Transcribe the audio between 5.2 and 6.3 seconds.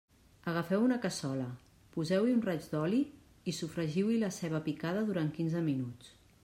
quinze minuts.